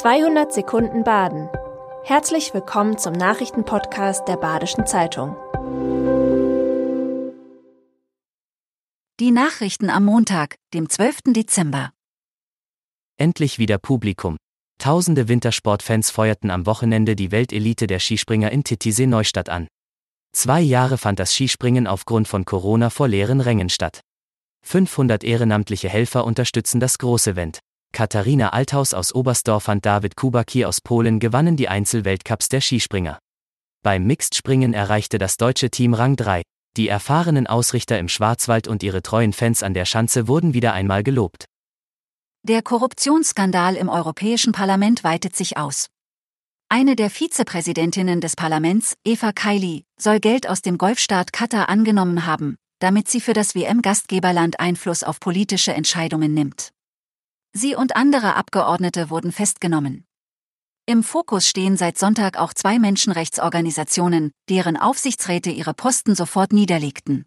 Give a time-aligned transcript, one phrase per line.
[0.00, 1.50] 200 Sekunden Baden.
[2.04, 5.36] Herzlich willkommen zum Nachrichtenpodcast der Badischen Zeitung.
[9.20, 11.34] Die Nachrichten am Montag, dem 12.
[11.34, 11.90] Dezember.
[13.18, 14.38] Endlich wieder Publikum.
[14.78, 19.68] Tausende Wintersportfans feuerten am Wochenende die Weltelite der Skispringer in Titisee Neustadt an.
[20.32, 24.00] Zwei Jahre fand das Skispringen aufgrund von Corona vor leeren Rängen statt.
[24.64, 27.60] 500 ehrenamtliche Helfer unterstützen das Großevent.
[27.92, 33.18] Katharina Althaus aus Oberstdorf und David Kubaki aus Polen gewannen die Einzelweltcups der Skispringer.
[33.82, 36.42] Beim Mixed-Springen erreichte das deutsche Team Rang 3.
[36.76, 41.02] Die erfahrenen Ausrichter im Schwarzwald und ihre treuen Fans an der Schanze wurden wieder einmal
[41.02, 41.46] gelobt.
[42.42, 45.88] Der Korruptionsskandal im Europäischen Parlament weitet sich aus.
[46.68, 52.56] Eine der Vizepräsidentinnen des Parlaments, Eva Kaili, soll Geld aus dem Golfstaat Katar angenommen haben,
[52.78, 56.70] damit sie für das WM-Gastgeberland Einfluss auf politische Entscheidungen nimmt.
[57.52, 60.04] Sie und andere Abgeordnete wurden festgenommen.
[60.86, 67.26] Im Fokus stehen seit Sonntag auch zwei Menschenrechtsorganisationen, deren Aufsichtsräte ihre Posten sofort niederlegten.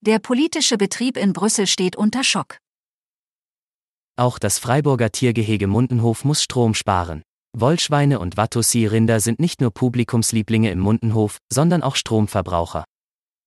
[0.00, 2.58] Der politische Betrieb in Brüssel steht unter Schock.
[4.16, 7.22] Auch das Freiburger Tiergehege Mundenhof muss Strom sparen.
[7.56, 12.84] Wollschweine und Watusi-Rinder sind nicht nur Publikumslieblinge im Mundenhof, sondern auch Stromverbraucher.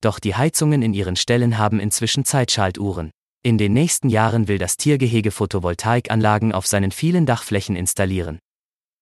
[0.02, 3.12] Doch die Heizungen in ihren Ställen haben inzwischen Zeitschaltuhren.
[3.42, 8.38] In den nächsten Jahren will das Tiergehege Photovoltaikanlagen auf seinen vielen Dachflächen installieren.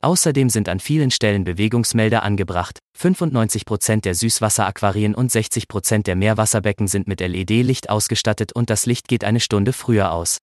[0.04, 7.08] Außerdem sind an vielen Stellen Bewegungsmelder angebracht, 95% der Süßwasseraquarien und 60% der Meerwasserbecken sind
[7.08, 10.38] mit LED-Licht ausgestattet und das Licht geht eine Stunde früher aus.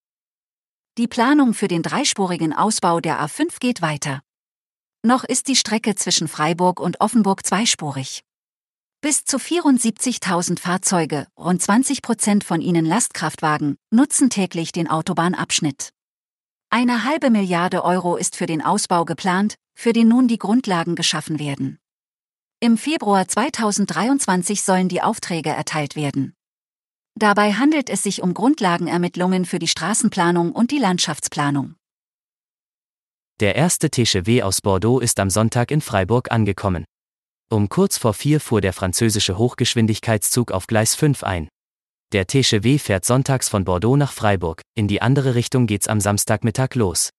[0.98, 4.22] Die Planung für den dreispurigen Ausbau der A5 geht weiter.
[5.06, 8.22] Noch ist die Strecke zwischen Freiburg und Offenburg zweispurig.
[9.04, 15.90] Bis zu 74.000 Fahrzeuge, rund 20 Prozent von ihnen Lastkraftwagen, nutzen täglich den Autobahnabschnitt.
[16.70, 21.38] Eine halbe Milliarde Euro ist für den Ausbau geplant, für den nun die Grundlagen geschaffen
[21.38, 21.78] werden.
[22.60, 26.32] Im Februar 2023 sollen die Aufträge erteilt werden.
[27.14, 31.74] Dabei handelt es sich um Grundlagenermittlungen für die Straßenplanung und die Landschaftsplanung.
[33.40, 36.86] Der erste TGV aus Bordeaux ist am Sonntag in Freiburg angekommen.
[37.50, 41.48] Um kurz vor vier fuhr der französische Hochgeschwindigkeitszug auf Gleis 5 ein.
[42.12, 46.74] Der TGV fährt sonntags von Bordeaux nach Freiburg, in die andere Richtung geht's am Samstagmittag
[46.74, 47.10] los.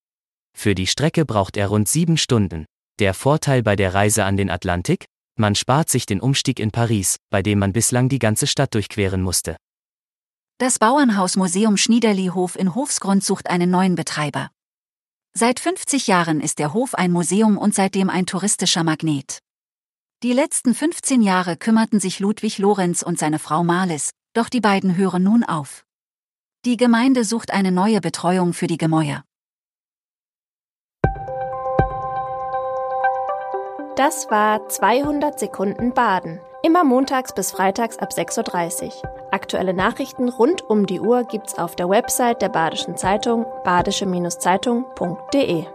[0.58, 2.66] Für die Strecke braucht er rund sieben Stunden.
[3.00, 5.06] Der Vorteil bei der Reise an den Atlantik?
[5.38, 9.22] Man spart sich den Umstieg in Paris, bei dem man bislang die ganze Stadt durchqueren
[9.22, 9.58] musste.
[10.60, 14.50] Das Bauernhausmuseum Schniederlihof in Hofsgrund sucht einen neuen Betreiber.
[15.34, 19.40] Seit 50 Jahren ist der Hof ein Museum und seitdem ein touristischer Magnet.
[20.24, 24.96] Die letzten 15 Jahre kümmerten sich Ludwig Lorenz und seine Frau Marlis, doch die beiden
[24.96, 25.86] hören nun auf.
[26.66, 29.24] Die Gemeinde sucht eine neue Betreuung für die Gemäuer.
[33.96, 36.42] Das war 200 Sekunden Baden.
[36.64, 38.92] Immer montags bis freitags ab 6.30 Uhr.
[39.32, 45.66] Aktuelle Nachrichten rund um die Uhr gibt's auf der Website der Badischen Zeitung badische-zeitung.de.